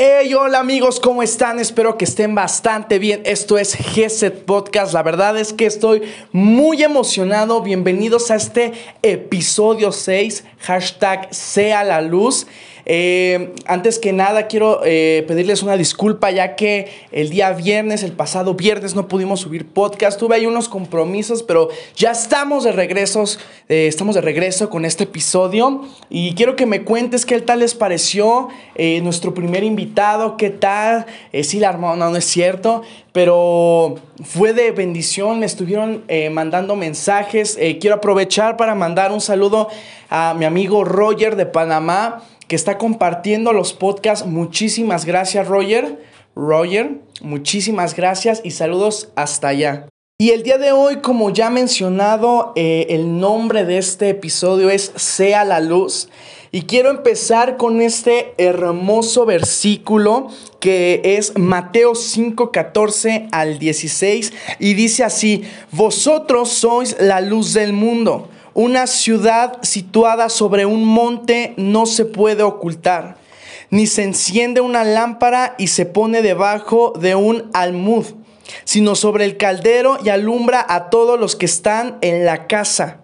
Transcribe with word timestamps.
Hey, 0.00 0.32
hola 0.32 0.60
amigos, 0.60 1.00
¿cómo 1.00 1.24
están? 1.24 1.58
Espero 1.58 1.98
que 1.98 2.04
estén 2.04 2.32
bastante 2.32 3.00
bien. 3.00 3.20
Esto 3.24 3.58
es 3.58 3.76
GZ 3.76 4.30
Podcast. 4.46 4.92
La 4.94 5.02
verdad 5.02 5.36
es 5.36 5.52
que 5.52 5.66
estoy 5.66 6.02
muy 6.30 6.84
emocionado. 6.84 7.62
Bienvenidos 7.62 8.30
a 8.30 8.36
este 8.36 8.74
episodio 9.02 9.90
6, 9.90 10.44
hashtag 10.60 11.34
sea 11.34 11.82
la 11.82 12.00
luz. 12.00 12.46
Eh, 12.90 13.54
antes 13.66 13.98
que 13.98 14.14
nada, 14.14 14.46
quiero 14.46 14.80
eh, 14.82 15.22
pedirles 15.28 15.62
una 15.62 15.76
disculpa, 15.76 16.30
ya 16.30 16.56
que 16.56 16.88
el 17.12 17.28
día 17.28 17.52
viernes, 17.52 18.02
el 18.02 18.12
pasado 18.12 18.54
viernes, 18.54 18.94
no 18.94 19.08
pudimos 19.08 19.40
subir 19.40 19.66
podcast. 19.66 20.18
Tuve 20.18 20.36
ahí 20.36 20.46
unos 20.46 20.70
compromisos, 20.70 21.42
pero 21.42 21.68
ya 21.94 22.12
estamos 22.12 22.64
de 22.64 22.72
regresos. 22.72 23.40
Eh, 23.68 23.86
estamos 23.88 24.14
de 24.14 24.22
regreso 24.22 24.70
con 24.70 24.86
este 24.86 25.04
episodio. 25.04 25.82
Y 26.08 26.34
quiero 26.34 26.56
que 26.56 26.64
me 26.64 26.82
cuentes 26.82 27.26
qué 27.26 27.38
tal 27.42 27.58
les 27.58 27.74
pareció 27.74 28.48
nuestro 29.02 29.34
primer 29.34 29.64
invitado, 29.64 30.36
qué 30.36 30.50
tal. 30.50 31.04
sí, 31.42 31.58
la 31.58 31.68
armó, 31.68 31.94
no, 31.96 32.10
no 32.10 32.16
es 32.16 32.24
cierto 32.24 32.82
pero 33.10 33.96
fue 34.22 34.52
de 34.52 34.70
bendición, 34.70 35.40
me 35.40 35.46
estuvieron 35.46 36.04
mandando 36.30 36.76
mensajes. 36.76 37.58
quiero 37.80 37.96
aprovechar 37.96 38.56
para 38.56 38.76
mandar 38.76 39.10
un 39.10 39.20
saludo 39.20 39.68
a 40.08 40.34
mi 40.38 40.44
amigo 40.44 40.84
Roger 40.84 41.34
de 41.34 41.44
Panamá 41.44 42.22
que 42.48 42.56
está 42.56 42.78
compartiendo 42.78 43.52
los 43.52 43.72
podcasts. 43.72 44.26
Muchísimas 44.26 45.04
gracias, 45.04 45.46
Roger. 45.46 46.02
Roger, 46.34 47.00
muchísimas 47.20 47.94
gracias 47.94 48.40
y 48.42 48.52
saludos 48.52 49.10
hasta 49.16 49.48
allá. 49.48 49.86
Y 50.20 50.30
el 50.30 50.42
día 50.42 50.58
de 50.58 50.72
hoy, 50.72 50.96
como 50.96 51.30
ya 51.30 51.48
mencionado, 51.48 52.52
eh, 52.56 52.86
el 52.90 53.20
nombre 53.20 53.64
de 53.64 53.78
este 53.78 54.08
episodio 54.08 54.68
es 54.68 54.92
Sea 54.96 55.44
la 55.44 55.60
Luz. 55.60 56.08
Y 56.50 56.62
quiero 56.62 56.90
empezar 56.90 57.56
con 57.56 57.80
este 57.80 58.34
hermoso 58.38 59.26
versículo 59.26 60.28
que 60.60 61.02
es 61.04 61.38
Mateo 61.38 61.94
5, 61.94 62.50
14 62.50 63.28
al 63.30 63.58
16. 63.58 64.32
Y 64.58 64.74
dice 64.74 65.04
así, 65.04 65.44
vosotros 65.70 66.48
sois 66.48 66.96
la 66.98 67.20
luz 67.20 67.52
del 67.52 67.72
mundo. 67.72 68.28
Una 68.58 68.88
ciudad 68.88 69.60
situada 69.62 70.28
sobre 70.28 70.66
un 70.66 70.84
monte 70.84 71.54
no 71.56 71.86
se 71.86 72.04
puede 72.04 72.42
ocultar, 72.42 73.16
ni 73.70 73.86
se 73.86 74.02
enciende 74.02 74.60
una 74.60 74.82
lámpara 74.82 75.54
y 75.58 75.68
se 75.68 75.86
pone 75.86 76.22
debajo 76.22 76.92
de 77.00 77.14
un 77.14 77.52
almud, 77.54 78.04
sino 78.64 78.96
sobre 78.96 79.26
el 79.26 79.36
caldero 79.36 79.98
y 80.04 80.08
alumbra 80.08 80.66
a 80.68 80.90
todos 80.90 81.20
los 81.20 81.36
que 81.36 81.46
están 81.46 81.98
en 82.00 82.24
la 82.24 82.48
casa. 82.48 83.00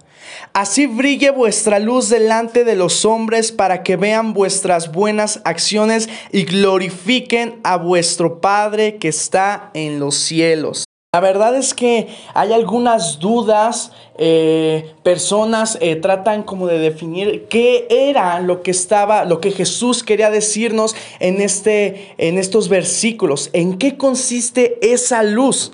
Así 0.55 0.89
brille 0.89 1.31
vuestra 1.31 1.79
luz 1.79 2.09
delante 2.09 2.65
de 2.65 2.75
los 2.75 3.05
hombres 3.05 3.53
para 3.53 3.85
que 3.85 3.95
vean 3.95 4.33
vuestras 4.33 4.91
buenas 4.91 5.41
acciones 5.45 6.09
y 6.33 6.47
glorifiquen 6.47 7.61
a 7.63 7.77
vuestro 7.77 8.41
Padre 8.41 8.97
que 8.97 9.07
está 9.07 9.71
en 9.75 10.01
los 10.01 10.17
cielos. 10.17 10.85
La 11.15 11.21
verdad 11.21 11.55
es 11.55 11.75
que 11.75 12.09
hay 12.35 12.53
algunas 12.53 13.21
dudas, 13.21 13.93
eh, 14.19 14.95
personas 15.05 15.79
eh, 15.81 15.95
tratan 15.95 16.43
como 16.43 16.67
de 16.67 16.81
definir 16.81 17.47
qué 17.49 17.87
era 17.89 18.41
lo 18.41 18.65
que 18.65 18.73
estaba, 18.73 19.25
lo 19.25 19.41
que 19.41 19.53
Jesús 19.53 20.03
quería 20.03 20.29
decirnos 20.29 20.97
en, 21.21 21.41
este, 21.41 22.17
en 22.19 22.37
estos 22.37 22.69
versículos, 22.69 23.51
en 23.53 23.79
qué 23.79 23.97
consiste 23.97 24.93
esa 24.93 25.23
luz. 25.23 25.71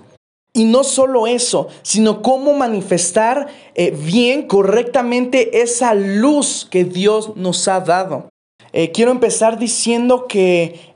Y 0.53 0.65
no 0.65 0.85
solo 0.85 1.27
eso, 1.27 1.69
sino 1.81 2.21
cómo 2.21 2.53
manifestar 2.53 3.47
eh, 3.75 3.97
bien, 3.97 4.47
correctamente 4.47 5.63
esa 5.63 5.95
luz 5.95 6.69
que 6.71 6.85
Dios 6.85 7.35
nos 7.37 7.67
ha 7.67 7.81
dado. 7.81 8.29
quiero 8.93 9.11
empezar 9.11 9.59
diciendo 9.59 10.27
que 10.27 10.93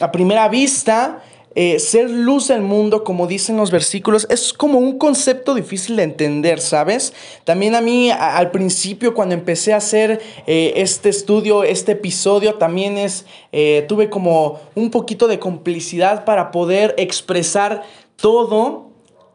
a 0.00 0.10
primera 0.10 0.48
vista, 0.48 1.22
eh, 1.54 1.78
ser 1.78 2.10
luz 2.10 2.48
del 2.48 2.62
mundo, 2.62 3.04
como 3.04 3.26
dicen 3.26 3.56
los 3.56 3.70
versículos, 3.70 4.26
es 4.30 4.52
como 4.52 4.78
un 4.78 4.98
concepto 4.98 5.54
difícil 5.54 5.96
de 5.96 6.04
entender, 6.04 6.60
¿sabes? 6.60 7.12
También 7.44 7.74
a 7.74 7.80
mí 7.80 8.10
al 8.10 8.50
principio 8.50 9.12
cuando 9.12 9.34
empecé 9.34 9.74
a 9.74 9.76
hacer 9.76 10.20
eh, 10.46 10.72
este 10.76 11.10
estudio, 11.10 11.62
este 11.62 11.92
episodio, 11.92 12.54
también 12.54 12.96
es, 12.96 13.26
eh, 13.52 13.84
tuve 13.86 14.08
como 14.08 14.60
un 14.74 14.90
poquito 14.90 15.28
de 15.28 15.38
complicidad 15.38 16.24
para 16.24 16.50
poder 16.50 16.94
expresar 16.96 17.82
todo, 18.16 18.90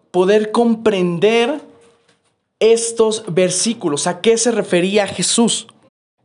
poder 0.09 0.52
comprender 0.52 1.62
estos 2.59 3.25
versículos, 3.28 4.08
a 4.08 4.22
qué 4.22 4.38
se 4.38 4.52
refería 4.52 5.06
Jesús 5.06 5.68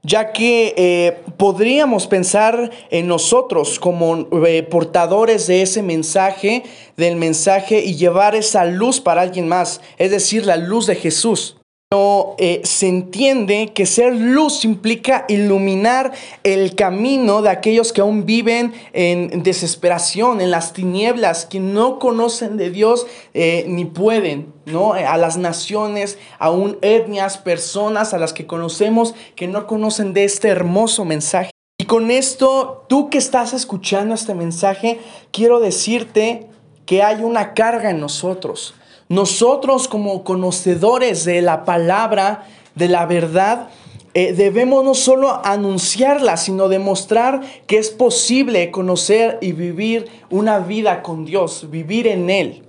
ya 0.02 0.32
que 0.32 0.74
eh, 0.76 1.22
podríamos 1.36 2.06
pensar 2.06 2.70
en 2.90 3.06
nosotros 3.06 3.78
como 3.78 4.26
eh, 4.46 4.62
portadores 4.64 5.46
de 5.46 5.62
ese 5.62 5.82
mensaje, 5.82 6.64
del 6.96 7.16
mensaje 7.16 7.80
y 7.84 7.94
llevar 7.94 8.34
esa 8.34 8.64
luz 8.64 9.00
para 9.00 9.22
alguien 9.22 9.46
más, 9.46 9.80
es 9.98 10.10
decir, 10.10 10.44
la 10.44 10.56
luz 10.56 10.86
de 10.86 10.96
Jesús. 10.96 11.56
No 11.92 12.36
eh, 12.38 12.62
se 12.64 12.88
entiende 12.88 13.74
que 13.74 13.84
ser 13.84 14.14
luz 14.14 14.64
implica 14.64 15.26
iluminar 15.28 16.12
el 16.42 16.74
camino 16.74 17.42
de 17.42 17.50
aquellos 17.50 17.92
que 17.92 18.00
aún 18.00 18.24
viven 18.24 18.72
en 18.94 19.42
desesperación, 19.42 20.40
en 20.40 20.50
las 20.50 20.72
tinieblas, 20.72 21.44
que 21.44 21.60
no 21.60 21.98
conocen 21.98 22.56
de 22.56 22.70
Dios 22.70 23.06
eh, 23.34 23.66
ni 23.68 23.84
pueden, 23.84 24.54
¿no? 24.64 24.94
A 24.94 25.18
las 25.18 25.36
naciones, 25.36 26.16
aún 26.38 26.78
etnias, 26.80 27.36
personas 27.36 28.14
a 28.14 28.18
las 28.18 28.32
que 28.32 28.46
conocemos 28.46 29.14
que 29.36 29.46
no 29.46 29.66
conocen 29.66 30.14
de 30.14 30.24
este 30.24 30.48
hermoso 30.48 31.04
mensaje. 31.04 31.50
Y 31.76 31.84
con 31.84 32.10
esto, 32.10 32.86
tú 32.88 33.10
que 33.10 33.18
estás 33.18 33.52
escuchando 33.52 34.14
este 34.14 34.32
mensaje, 34.32 34.98
quiero 35.30 35.60
decirte 35.60 36.46
que 36.86 37.02
hay 37.02 37.22
una 37.22 37.52
carga 37.52 37.90
en 37.90 38.00
nosotros 38.00 38.76
nosotros 39.12 39.88
como 39.88 40.24
conocedores 40.24 41.26
de 41.26 41.42
la 41.42 41.66
palabra, 41.66 42.46
de 42.74 42.88
la 42.88 43.04
verdad, 43.04 43.68
eh, 44.14 44.32
debemos 44.32 44.82
no 44.84 44.94
solo 44.94 45.44
anunciarla, 45.44 46.38
sino 46.38 46.70
demostrar 46.70 47.42
que 47.66 47.76
es 47.76 47.90
posible 47.90 48.70
conocer 48.70 49.36
y 49.42 49.52
vivir 49.52 50.06
una 50.30 50.60
vida 50.60 51.02
con 51.02 51.26
Dios, 51.26 51.70
vivir 51.70 52.06
en 52.06 52.30
Él. 52.30 52.62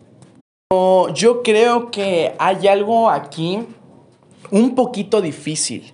Yo 1.14 1.44
creo 1.44 1.92
que 1.92 2.34
hay 2.38 2.68
algo 2.68 3.10
aquí 3.10 3.60
un 4.52 4.76
poquito 4.76 5.22
difícil, 5.22 5.94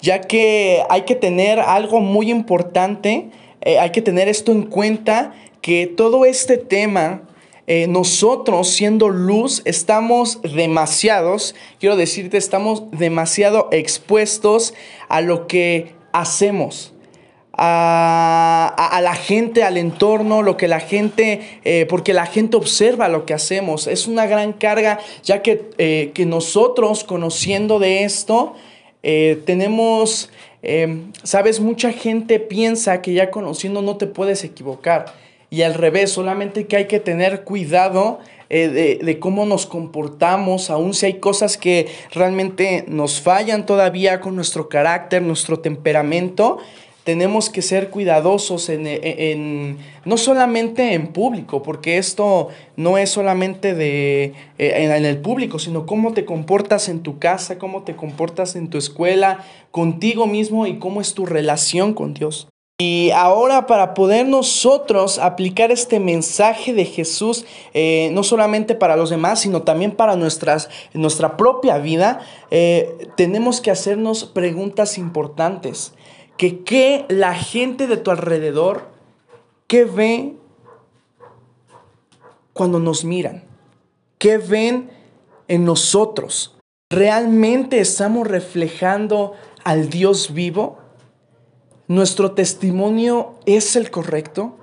ya 0.00 0.20
que 0.20 0.84
hay 0.88 1.02
que 1.02 1.16
tener 1.16 1.58
algo 1.58 1.98
muy 1.98 2.30
importante, 2.30 3.30
eh, 3.62 3.80
hay 3.80 3.90
que 3.90 4.02
tener 4.02 4.28
esto 4.28 4.52
en 4.52 4.62
cuenta, 4.62 5.32
que 5.60 5.88
todo 5.88 6.24
este 6.24 6.56
tema 6.56 7.27
eh, 7.70 7.86
nosotros 7.86 8.70
siendo 8.70 9.10
luz 9.10 9.60
estamos 9.66 10.40
demasiados, 10.40 11.54
quiero 11.78 11.96
decirte, 11.96 12.38
estamos 12.38 12.90
demasiado 12.92 13.68
expuestos 13.72 14.72
a 15.10 15.20
lo 15.20 15.46
que 15.46 15.92
hacemos. 16.14 16.94
A, 17.52 18.98
la 19.02 19.14
gente, 19.14 19.64
al 19.64 19.76
entorno, 19.76 20.40
lo 20.40 20.56
que 20.56 20.66
la 20.66 20.80
gente, 20.80 21.60
eh, 21.64 21.84
porque 21.90 22.14
la 22.14 22.24
gente 22.24 22.56
observa 22.56 23.08
lo 23.08 23.26
que 23.26 23.34
hacemos. 23.34 23.86
Es 23.86 24.06
una 24.06 24.26
gran 24.26 24.54
carga, 24.54 24.98
ya 25.22 25.42
que, 25.42 25.68
eh, 25.76 26.12
que 26.14 26.24
nosotros, 26.24 27.04
conociendo 27.04 27.78
de 27.78 28.04
esto, 28.04 28.54
tenemos, 29.02 30.30
sabes, 31.22 31.60
mucha 31.60 31.92
gente 31.92 32.40
piensa 32.40 33.02
que 33.02 33.12
ya 33.12 33.30
conociendo 33.30 33.82
no 33.82 33.96
te 33.96 34.06
puedes 34.06 34.44
equivocar 34.44 35.14
y 35.50 35.62
al 35.62 35.74
revés, 35.74 36.12
solamente 36.12 36.66
que 36.66 36.76
hay 36.76 36.86
que 36.86 37.00
tener 37.00 37.44
cuidado 37.44 38.18
eh, 38.50 38.98
de, 39.02 39.18
cómo 39.18 39.44
nos 39.44 39.66
comportamos, 39.66 40.70
aun 40.70 40.94
si 40.94 41.06
hay 41.06 41.14
cosas 41.14 41.58
que 41.58 41.86
realmente 42.12 42.84
nos 42.88 43.20
fallan 43.20 43.66
todavía 43.66 44.20
con 44.20 44.36
nuestro 44.36 44.68
carácter, 44.68 45.20
nuestro 45.22 45.60
temperamento, 45.60 46.58
tenemos 47.04 47.48
que 47.48 47.62
ser 47.62 47.88
cuidadosos 47.88 48.68
en, 48.68 49.78
no 50.04 50.18
solamente 50.18 50.92
en 50.92 51.08
público, 51.08 51.62
porque 51.62 51.96
esto 51.96 52.48
no 52.76 52.98
es 52.98 53.08
solamente 53.08 53.74
de, 53.74 54.34
eh, 54.58 54.72
en, 54.76 55.04
el 55.06 55.16
público, 55.18 55.58
sino 55.58 55.86
cómo 55.86 56.12
te 56.12 56.26
comportas 56.26 56.90
en 56.90 57.00
tu 57.00 57.18
casa, 57.18 57.58
cómo 57.58 57.82
te 57.82 57.96
comportas 57.96 58.56
en 58.56 58.68
tu 58.68 58.76
escuela, 58.76 59.44
contigo 59.70 60.26
mismo 60.26 60.66
y 60.66 60.78
cómo 60.78 61.00
es 61.00 61.14
tu 61.14 61.24
relación 61.24 61.94
con 61.94 62.12
Dios. 62.12 62.48
Y 62.80 63.10
ahora 63.10 63.66
para 63.66 63.92
poder 63.92 64.28
nosotros 64.28 65.18
aplicar 65.18 65.72
este 65.72 65.98
mensaje 65.98 66.72
de 66.72 66.84
Jesús, 66.84 67.44
eh, 67.74 68.08
no 68.12 68.22
solamente 68.22 68.76
para 68.76 68.94
los 68.94 69.10
demás, 69.10 69.40
sino 69.40 69.62
también 69.62 69.96
para 69.96 70.14
nuestras, 70.14 70.70
nuestra 70.94 71.36
propia 71.36 71.78
vida, 71.78 72.20
eh, 72.52 73.08
tenemos 73.16 73.60
que 73.60 73.72
hacernos 73.72 74.26
preguntas 74.26 74.96
importantes. 74.96 75.92
Que 76.36 76.60
qué 76.60 77.04
la 77.08 77.34
gente 77.34 77.88
de 77.88 77.96
tu 77.96 78.12
alrededor, 78.12 78.86
¿qué 79.66 79.84
ve 79.84 80.36
cuando 82.52 82.78
nos 82.78 83.04
miran? 83.04 83.42
¿Qué 84.18 84.38
ven 84.38 84.88
en 85.48 85.64
nosotros? 85.64 86.56
¿Realmente 86.90 87.80
estamos 87.80 88.28
reflejando 88.28 89.32
al 89.64 89.90
Dios 89.90 90.32
vivo? 90.32 90.78
¿Nuestro 91.88 92.32
testimonio 92.32 93.36
es 93.46 93.74
el 93.74 93.90
correcto? 93.90 94.58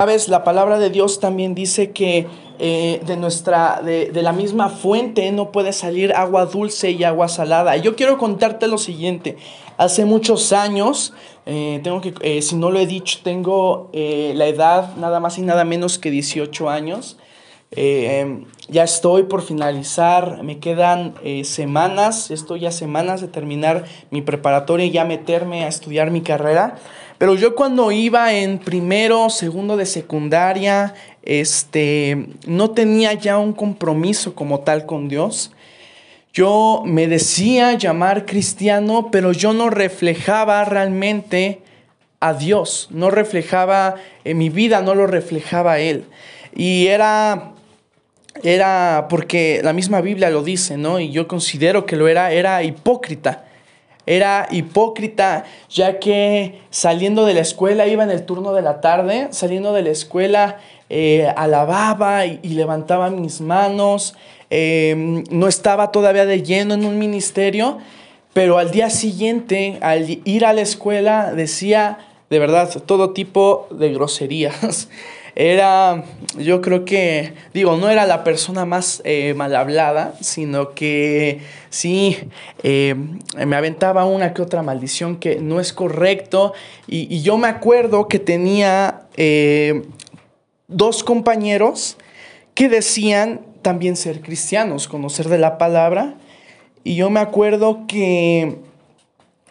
Sabes, 0.00 0.28
la 0.28 0.44
palabra 0.44 0.78
de 0.78 0.88
Dios 0.88 1.20
también 1.20 1.54
dice 1.54 1.90
que 1.90 2.26
eh, 2.58 3.02
de 3.04 3.18
nuestra, 3.18 3.82
de, 3.82 4.10
la 4.22 4.32
misma 4.32 4.70
fuente 4.70 5.30
no 5.30 5.52
puede 5.52 5.74
salir 5.74 6.14
agua 6.14 6.46
dulce 6.46 6.90
y 6.90 7.04
agua 7.04 7.28
salada. 7.28 7.76
Yo 7.76 7.96
quiero 7.96 8.16
contarte 8.16 8.66
lo 8.66 8.78
siguiente. 8.78 9.36
Hace 9.76 10.06
muchos 10.06 10.54
años, 10.54 11.12
eh, 11.44 11.80
tengo 11.84 12.00
que, 12.00 12.14
eh, 12.22 12.40
si 12.40 12.56
no 12.56 12.70
lo 12.70 12.78
he 12.80 12.86
dicho, 12.86 13.18
tengo 13.22 13.90
la 13.92 14.46
edad 14.46 14.96
nada 14.96 15.20
más 15.20 15.36
y 15.36 15.42
nada 15.42 15.64
menos 15.64 15.98
que 15.98 16.10
18 16.10 16.70
años. 16.70 17.18
Ya 18.68 18.84
estoy 18.84 19.24
por 19.24 19.42
finalizar, 19.42 20.42
me 20.42 20.58
quedan 20.58 21.14
semanas, 21.44 22.30
estoy 22.30 22.60
ya 22.60 22.70
semanas 22.70 23.20
de 23.20 23.28
terminar 23.28 23.84
mi 24.10 24.22
preparatoria 24.22 24.86
y 24.86 24.90
ya 24.90 25.04
meterme 25.04 25.64
a 25.64 25.68
estudiar 25.68 26.10
mi 26.10 26.22
carrera. 26.22 26.76
Pero 27.18 27.36
yo 27.36 27.54
cuando 27.54 27.92
iba 27.92 28.32
en 28.32 28.58
primero, 28.58 29.30
segundo 29.30 29.76
de 29.76 29.86
secundaria, 29.86 30.94
este, 31.22 32.26
no 32.46 32.72
tenía 32.72 33.14
ya 33.14 33.38
un 33.38 33.52
compromiso 33.52 34.34
como 34.34 34.60
tal 34.60 34.84
con 34.84 35.08
Dios. 35.08 35.52
Yo 36.34 36.82
me 36.84 37.06
decía 37.06 37.74
llamar 37.74 38.26
cristiano, 38.26 39.08
pero 39.12 39.32
yo 39.32 39.52
no 39.52 39.70
reflejaba 39.70 40.64
realmente 40.64 41.62
a 42.18 42.34
Dios, 42.34 42.88
no 42.90 43.10
reflejaba 43.10 43.94
en 44.24 44.38
mi 44.38 44.48
vida, 44.48 44.82
no 44.82 44.94
lo 44.94 45.06
reflejaba 45.06 45.78
Él. 45.78 46.04
Y 46.54 46.88
era, 46.88 47.53
era 48.44 49.06
porque 49.08 49.60
la 49.64 49.72
misma 49.72 50.02
Biblia 50.02 50.28
lo 50.28 50.42
dice, 50.42 50.76
¿no? 50.76 51.00
Y 51.00 51.10
yo 51.10 51.26
considero 51.26 51.86
que 51.86 51.96
lo 51.96 52.08
era, 52.08 52.30
era 52.30 52.62
hipócrita. 52.62 53.44
Era 54.06 54.48
hipócrita, 54.50 55.44
ya 55.70 55.98
que 55.98 56.60
saliendo 56.68 57.24
de 57.24 57.32
la 57.32 57.40
escuela, 57.40 57.86
iba 57.86 58.04
en 58.04 58.10
el 58.10 58.26
turno 58.26 58.52
de 58.52 58.60
la 58.60 58.82
tarde, 58.82 59.28
saliendo 59.30 59.72
de 59.72 59.82
la 59.82 59.90
escuela, 59.90 60.58
eh, 60.90 61.32
alababa 61.36 62.26
y, 62.26 62.38
levantaba 62.48 63.08
mis 63.08 63.40
manos, 63.40 64.14
em, 64.50 65.24
no 65.30 65.48
estaba 65.48 65.90
todavía 65.90 66.26
de 66.26 66.42
lleno 66.42 66.74
en 66.74 66.84
un 66.84 66.98
ministerio, 66.98 67.78
pero 68.34 68.58
al 68.58 68.70
día 68.72 68.90
siguiente, 68.90 69.78
al 69.80 70.20
ir 70.26 70.44
a 70.44 70.52
la 70.52 70.60
escuela, 70.60 71.32
decía 71.32 71.98
de 72.28 72.38
verdad 72.38 72.68
todo 72.84 73.14
tipo 73.14 73.68
de 73.70 73.92
groserías. 73.94 74.88
Era, 75.36 76.04
yo 76.38 76.60
creo 76.60 76.84
que, 76.84 77.32
digo, 77.52 77.76
no 77.76 77.90
era 77.90 78.06
la 78.06 78.22
persona 78.22 78.64
más 78.64 79.02
eh, 79.04 79.34
mal 79.34 79.56
hablada, 79.56 80.14
sino 80.20 80.74
que 80.74 81.40
sí, 81.70 82.16
eh, 82.62 82.94
me 83.44 83.56
aventaba 83.56 84.04
una 84.04 84.32
que 84.32 84.42
otra 84.42 84.62
maldición 84.62 85.16
que 85.16 85.40
no 85.40 85.58
es 85.58 85.72
correcto. 85.72 86.52
Y, 86.86 87.22
yo 87.22 87.36
me 87.36 87.48
acuerdo 87.48 88.06
que 88.06 88.20
tenía 88.20 89.02
eh, 89.16 89.82
dos 90.68 91.02
compañeros 91.02 91.96
que 92.54 92.68
decían 92.68 93.40
también 93.62 93.96
ser 93.96 94.20
cristianos, 94.20 94.86
conocer 94.86 95.28
de 95.28 95.38
la 95.38 95.58
palabra. 95.58 96.14
Y 96.84 96.94
yo 96.94 97.10
me 97.10 97.18
acuerdo 97.18 97.86
que 97.88 98.58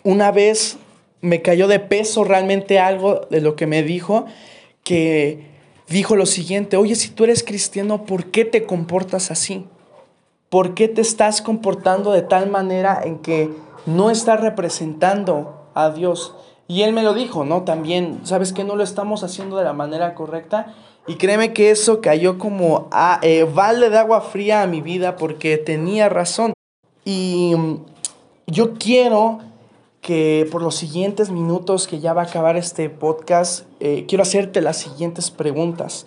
una 0.03 0.31
vez 0.31 0.77
me 1.19 1.41
cayó 1.41 1.67
de 1.67 1.79
peso 1.79 2.23
realmente 2.23 2.79
algo 2.79 3.27
de 3.29 3.41
lo 3.41 3.57
que 3.57 3.67
me 3.67 3.83
dijo, 3.83 4.25
que 4.83 5.52
dijo 5.93 6.15
lo 6.15 6.25
siguiente, 6.25 6.75
oye, 6.75 6.95
si 6.95 7.09
tú 7.09 7.23
eres 7.23 7.43
cristiano, 7.43 8.05
¿por 8.05 8.31
qué 8.31 8.43
te 8.43 8.65
comportas 8.65 9.31
así? 9.31 9.65
¿Por 10.49 10.73
qué 10.73 10.87
te 10.87 11.01
estás 11.01 11.41
comportando 11.41 12.11
de 12.11 12.21
tal 12.21 12.49
manera 12.49 13.01
en 13.03 13.19
que 13.19 13.49
no 13.85 14.09
estás 14.09 14.41
representando 14.41 15.69
a 15.73 15.91
Dios? 15.91 16.35
Y 16.67 16.81
él 16.81 16.93
me 16.93 17.03
lo 17.03 17.13
dijo, 17.13 17.45
¿no? 17.45 17.63
También, 17.63 18.21
¿sabes 18.23 18.53
que 18.53 18.63
no 18.63 18.75
lo 18.75 18.83
estamos 18.83 19.23
haciendo 19.23 19.57
de 19.57 19.63
la 19.63 19.73
manera 19.73 20.15
correcta? 20.15 20.73
Y 21.07 21.15
créeme 21.15 21.53
que 21.53 21.71
eso 21.71 22.01
cayó 22.01 22.37
como 22.37 22.87
a 22.91 23.19
eh, 23.21 23.45
de 23.45 23.97
agua 23.97 24.21
fría 24.21 24.61
a 24.61 24.67
mi 24.67 24.81
vida 24.81 25.15
porque 25.15 25.57
tenía 25.57 26.09
razón. 26.09 26.53
Y 27.03 27.53
mm, 27.55 27.85
yo 28.47 28.75
quiero 28.75 29.39
que 30.03 30.47
por 30.51 30.61
los 30.61 30.75
siguientes 30.75 31.31
minutos 31.31 31.87
que 31.87 32.01
ya 32.01 32.13
va 32.13 32.23
a 32.23 32.25
acabar 32.25 32.57
este 32.57 32.89
podcast, 32.89 33.65
eh, 33.79 34.05
quiero 34.05 34.21
hacerte 34.21 34.61
las 34.61 34.77
siguientes 34.77 35.31
preguntas. 35.31 36.05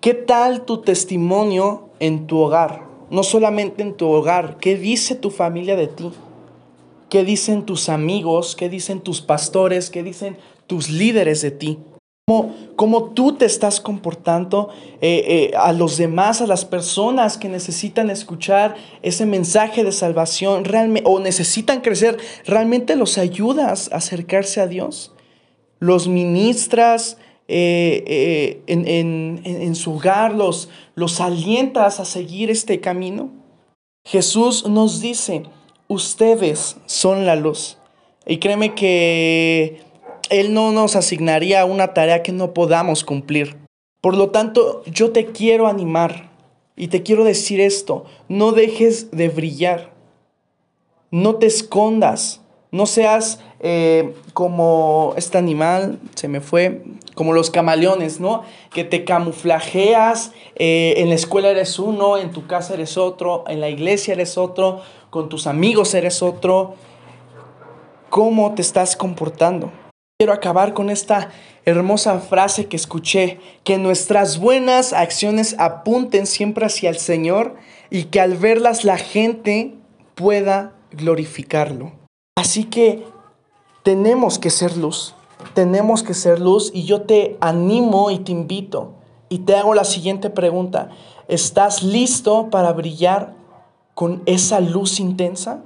¿Qué 0.00 0.14
tal 0.14 0.64
tu 0.64 0.78
testimonio 0.78 1.90
en 2.00 2.26
tu 2.26 2.38
hogar? 2.38 2.84
No 3.10 3.22
solamente 3.22 3.82
en 3.82 3.92
tu 3.94 4.08
hogar, 4.08 4.56
¿qué 4.56 4.74
dice 4.76 5.14
tu 5.14 5.30
familia 5.30 5.76
de 5.76 5.86
ti? 5.86 6.10
¿Qué 7.10 7.24
dicen 7.24 7.66
tus 7.66 7.90
amigos? 7.90 8.56
¿Qué 8.56 8.70
dicen 8.70 9.00
tus 9.00 9.20
pastores? 9.20 9.90
¿Qué 9.90 10.02
dicen 10.02 10.38
tus 10.66 10.88
líderes 10.88 11.42
de 11.42 11.50
ti? 11.50 11.78
Cómo, 12.74 13.12
tú 13.14 13.36
te 13.36 13.44
estás 13.44 13.80
comportando 13.80 14.70
eh, 15.00 15.50
eh, 15.52 15.56
a 15.56 15.72
los 15.72 15.96
demás, 15.96 16.40
a 16.40 16.48
las 16.48 16.64
personas 16.64 17.38
que 17.38 17.48
necesitan 17.48 18.10
escuchar 18.10 18.74
ese 19.02 19.26
mensaje 19.26 19.84
de 19.84 19.92
salvación 19.92 20.64
realmente, 20.64 21.08
o 21.08 21.20
necesitan 21.20 21.82
crecer, 21.82 22.18
realmente 22.44 22.96
los 22.96 23.16
ayudas 23.16 23.92
a 23.92 23.98
acercarse 23.98 24.60
a 24.60 24.66
Dios. 24.66 25.12
Los 25.78 26.08
ministras 26.08 27.16
eh, 27.46 28.60
en, 28.66 29.74
su 29.76 29.94
hogar, 29.94 30.34
los 30.34 31.20
alientas 31.20 32.00
a 32.00 32.04
seguir 32.04 32.50
este 32.50 32.80
camino. 32.80 33.30
Jesús 34.04 34.66
nos 34.66 35.00
dice, 35.00 35.44
ustedes 35.86 36.76
son 36.86 37.24
la 37.24 37.36
luz. 37.36 37.78
Y 38.26 38.38
créeme 38.38 38.74
que 38.74 39.85
él 40.30 40.54
no 40.54 40.72
nos 40.72 40.96
asignaría 40.96 41.64
una 41.64 41.94
tarea 41.94 42.22
que 42.22 42.32
no 42.32 42.52
podamos 42.54 43.04
cumplir. 43.04 43.56
Por 44.00 44.16
lo 44.16 44.30
tanto, 44.30 44.82
yo 44.86 45.10
te 45.10 45.26
quiero 45.26 45.66
animar 45.66 46.30
y 46.76 46.88
te 46.88 47.02
quiero 47.02 47.24
decir 47.24 47.60
esto, 47.60 48.04
no 48.28 48.52
dejes 48.52 49.10
de 49.10 49.28
brillar, 49.28 49.92
no 51.10 51.36
te 51.36 51.46
escondas, 51.46 52.42
no 52.70 52.86
seas 52.86 53.40
eh, 53.60 54.14
como 54.34 55.14
este 55.16 55.38
animal, 55.38 55.98
se 56.14 56.28
me 56.28 56.40
fue, 56.40 56.82
como 57.14 57.32
los 57.32 57.50
camaleones, 57.50 58.20
¿no? 58.20 58.42
Que 58.72 58.84
te 58.84 59.04
camuflajeas, 59.04 60.32
eh, 60.56 60.94
en 60.98 61.08
la 61.08 61.14
escuela 61.14 61.48
eres 61.48 61.78
uno, 61.78 62.18
en 62.18 62.30
tu 62.30 62.46
casa 62.46 62.74
eres 62.74 62.98
otro, 62.98 63.44
en 63.48 63.60
la 63.60 63.70
iglesia 63.70 64.12
eres 64.12 64.36
otro, 64.36 64.82
con 65.08 65.30
tus 65.30 65.46
amigos 65.46 65.94
eres 65.94 66.22
otro. 66.22 66.74
¿Cómo 68.10 68.54
te 68.54 68.62
estás 68.62 68.94
comportando? 68.96 69.72
Quiero 70.18 70.32
acabar 70.32 70.72
con 70.72 70.88
esta 70.88 71.28
hermosa 71.66 72.20
frase 72.20 72.68
que 72.68 72.76
escuché, 72.76 73.38
que 73.64 73.76
nuestras 73.76 74.38
buenas 74.38 74.94
acciones 74.94 75.54
apunten 75.58 76.26
siempre 76.26 76.64
hacia 76.64 76.88
el 76.88 76.96
Señor 76.96 77.56
y 77.90 78.04
que 78.04 78.22
al 78.22 78.34
verlas 78.38 78.86
la 78.86 78.96
gente 78.96 79.74
pueda 80.14 80.72
glorificarlo. 80.90 81.92
Así 82.34 82.64
que 82.64 83.04
tenemos 83.82 84.38
que 84.38 84.48
ser 84.48 84.78
luz, 84.78 85.14
tenemos 85.52 86.02
que 86.02 86.14
ser 86.14 86.40
luz 86.40 86.70
y 86.72 86.84
yo 86.84 87.02
te 87.02 87.36
animo 87.42 88.10
y 88.10 88.20
te 88.20 88.32
invito 88.32 88.94
y 89.28 89.40
te 89.40 89.54
hago 89.54 89.74
la 89.74 89.84
siguiente 89.84 90.30
pregunta. 90.30 90.88
¿Estás 91.28 91.82
listo 91.82 92.48
para 92.48 92.72
brillar 92.72 93.34
con 93.92 94.22
esa 94.24 94.60
luz 94.60 94.98
intensa? 94.98 95.62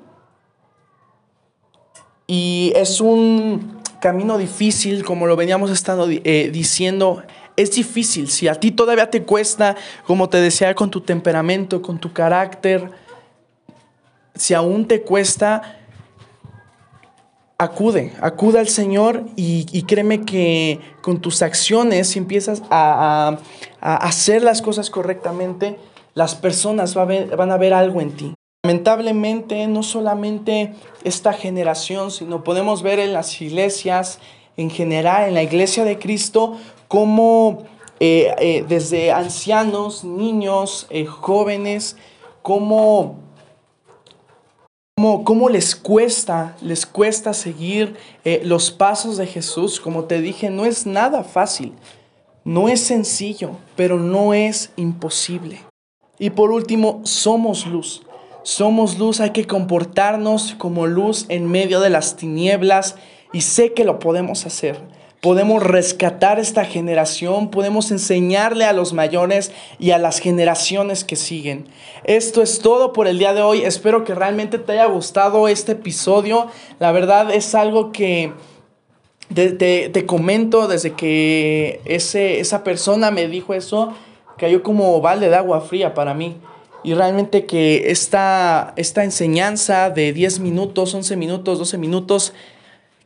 Y 2.27 2.73
es 2.75 3.01
un 3.01 3.80
camino 4.01 4.39
difícil, 4.39 5.05
como 5.05 5.27
lo 5.27 5.37
veníamos 5.37 5.71
estando 5.71 6.09
eh, 6.09 6.51
diciendo, 6.53 7.23
es 7.57 7.73
difícil. 7.73 8.29
Si 8.31 8.49
a 8.49 8.55
ti 8.55 8.71
todavía 8.71 9.11
te 9.11 9.23
cuesta, 9.23 9.77
como 10.07 10.29
te 10.29 10.39
decía, 10.39 10.75
con 10.75 10.91
tu 10.91 11.03
temperamento, 11.03 11.83
con 11.83 11.99
tu 11.99 12.13
carácter, 12.13 12.91
si 14.35 14.55
aún 14.55 14.87
te 14.89 15.03
cuesta, 15.03 15.81
acude, 17.59 18.13
acude 18.23 18.59
al 18.59 18.69
Señor 18.69 19.27
y, 19.37 19.83
créeme 19.83 20.25
que 20.25 20.81
con 21.03 21.21
tus 21.21 21.43
acciones, 21.43 22.09
si 22.09 22.19
empiezas 22.19 22.63
a, 22.71 23.39
hacer 23.81 24.43
las 24.43 24.63
cosas 24.63 24.89
correctamente, 24.89 25.79
las 26.15 26.35
personas 26.35 26.95
van 26.95 27.51
a 27.53 27.57
ver 27.57 27.75
algo 27.75 28.01
en 28.01 28.11
ti. 28.13 28.35
Lamentablemente, 28.71 29.67
no 29.67 29.83
solamente 29.83 30.75
esta 31.03 31.33
generación, 31.33 32.13
sino 32.13 32.45
podemos 32.45 32.85
ver 32.85 33.01
en 33.01 33.13
las 33.13 33.43
iglesias 33.43 34.21
en 34.57 34.71
general, 34.71 35.27
en 35.27 35.35
la 35.35 35.43
iglesia 35.43 35.83
de 35.83 35.99
Cristo, 35.99 36.57
como 36.87 37.65
eh, 37.99 38.33
eh, 38.39 38.65
desde 38.69 39.11
ancianos, 39.11 40.05
niños, 40.05 40.87
eh, 40.91 41.05
jóvenes, 41.05 41.97
cómo, 42.43 43.17
cómo, 44.95 45.49
les 45.49 45.75
cuesta, 45.75 46.57
les 46.63 46.87
cuesta 46.87 47.35
seguir 47.35 47.97
los 48.45 48.71
pasos 48.71 49.17
de 49.17 49.27
Jesús. 49.27 49.81
Como 49.81 50.05
te 50.05 50.21
dije, 50.21 50.49
no 50.49 50.65
es 50.65 50.87
nada 50.87 51.25
fácil, 51.25 51.73
no 52.45 52.69
es 52.69 52.81
sencillo, 52.81 53.51
pero 53.75 53.99
no 53.99 54.33
es 54.33 54.71
imposible. 54.77 55.59
Y 56.21 56.31
por 56.31 56.53
último, 56.53 57.01
somos 57.03 57.67
luz. 57.67 58.03
Somos 58.43 58.99
luz, 58.99 59.21
hay 59.21 59.31
que 59.31 59.47
comportarnos 59.47 60.55
como 60.57 60.87
luz 60.87 61.27
en 61.29 61.51
medio 61.51 61.81
de 61.81 61.91
las 61.91 62.17
tinieblas, 62.17 62.97
Y 63.33 63.43
sé 63.43 63.75
que 63.75 63.85
lo 63.85 64.01
podemos 64.01 64.45
hacer. 64.45 64.81
Podemos 65.21 65.63
rescatar 65.63 66.41
esta 66.41 66.65
generación, 66.65 67.51
podemos 67.51 67.93
enseñarle 67.93 68.65
a 68.65 68.73
los 68.73 68.93
mayores 68.93 69.53
y 69.79 69.91
a 69.91 69.99
las 69.99 70.19
generaciones 70.19 71.05
que 71.05 71.15
siguen. 71.15 71.67
Esto 72.05 72.43
es 72.43 72.59
todo 72.59 72.93
por 72.93 73.07
el 73.07 73.19
día 73.19 73.35
de 73.35 73.43
hoy. 73.43 73.63
Espero 73.63 74.03
que 74.03 74.15
realmente 74.15 74.59
te 74.59 74.73
haya 74.73 74.87
gustado 74.87 75.47
este 75.47 75.73
episodio. 75.73 76.49
La 76.81 76.91
verdad 76.91 77.31
es 77.33 77.55
algo 77.55 77.93
que 77.93 78.33
te, 79.35 80.07
comento 80.07 80.67
desde 80.67 80.93
que 80.93 81.83
ese, 81.85 82.41
esa 82.41 82.65
persona 82.65 83.11
me 83.11 83.29
dijo 83.29 83.55
eso, 83.55 83.93
cayó 84.39 84.63
como 84.63 85.01
balde 85.01 85.29
de 85.29 85.37
agua 85.37 85.61
fría 85.61 85.95
para 85.95 86.15
mí. 86.15 86.37
Y 86.83 86.95
realmente 86.95 87.47
que 87.47 87.91
esta, 87.91 88.73
esta 88.77 89.05
enseñanza 89.05 89.91
de 89.91 90.13
10 90.13 90.41
minutos, 90.41 90.95
11 90.95 91.17
minutos, 91.17 91.59
12 91.59 91.79
minutos, 91.79 92.33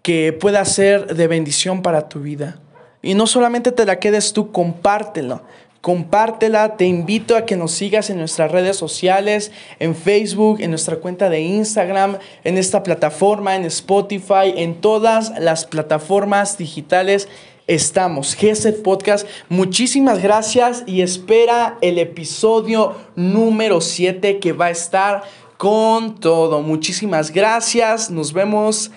que 0.02 0.32
pueda 0.32 0.64
ser 0.64 1.14
de 1.14 1.26
bendición 1.26 1.82
para 1.82 2.08
tu 2.08 2.20
vida. 2.20 2.60
Y 3.02 3.14
no 3.14 3.26
solamente 3.26 3.72
te 3.72 3.84
la 3.84 3.98
quedes 3.98 4.32
tú, 4.32 4.52
compártelo 4.52 5.42
compártela, 5.84 6.78
te 6.78 6.86
invito 6.86 7.36
a 7.36 7.44
que 7.44 7.56
nos 7.56 7.72
sigas 7.72 8.08
en 8.08 8.16
nuestras 8.16 8.50
redes 8.50 8.74
sociales, 8.74 9.52
en 9.78 9.94
Facebook, 9.94 10.62
en 10.62 10.70
nuestra 10.70 10.96
cuenta 10.96 11.28
de 11.28 11.42
Instagram, 11.42 12.16
en 12.42 12.56
esta 12.56 12.82
plataforma, 12.82 13.54
en 13.54 13.66
Spotify, 13.66 14.54
en 14.56 14.80
todas 14.80 15.38
las 15.38 15.66
plataformas 15.66 16.56
digitales. 16.56 17.28
Estamos, 17.66 18.36
GZ 18.36 18.82
Podcast. 18.82 19.26
Muchísimas 19.48 20.22
gracias 20.22 20.84
y 20.86 21.00
espera 21.00 21.78
el 21.80 21.98
episodio 21.98 22.94
número 23.16 23.80
7 23.80 24.38
que 24.38 24.52
va 24.52 24.66
a 24.66 24.70
estar 24.70 25.22
con 25.56 26.20
todo. 26.20 26.60
Muchísimas 26.60 27.30
gracias. 27.30 28.10
Nos 28.10 28.34
vemos 28.34 28.90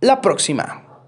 la 0.00 0.20
próxima. 0.20 0.87